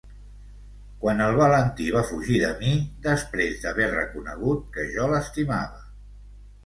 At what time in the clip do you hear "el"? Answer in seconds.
1.25-1.35